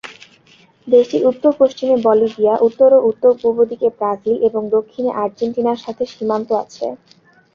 দেশটির 0.87 1.23
উত্তর-পশ্চিমে 1.25 1.95
বলিভিয়া, 2.05 2.53
উত্তর 2.67 2.89
ও 2.95 3.09
উত্তর-পূর্ব 3.09 3.59
দিকে 3.71 3.87
ব্রাজিল 3.97 4.37
এবং 4.47 4.61
দক্ষিণে 4.75 5.11
আর্জেন্টিনার 5.23 5.83
সাথে 5.85 6.03
সীমান্ত 6.13 6.49
আছে। 6.63 6.85